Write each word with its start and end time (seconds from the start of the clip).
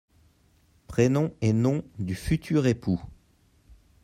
prénoms 0.87 1.31
et 1.41 1.53
nom 1.53 1.83
du 1.99 2.15
futur 2.15 2.65
époux. 2.65 2.99